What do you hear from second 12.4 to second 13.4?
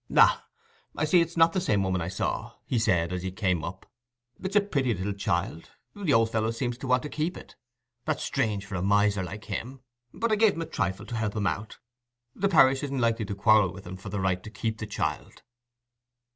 parish isn't likely to